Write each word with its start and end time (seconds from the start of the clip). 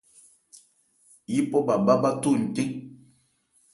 Yípɔ 1.31 1.57
bhâ 1.65 1.75
bhá 1.85 1.93
bháthó 2.01 2.31
ncɛ́n. 2.43 2.69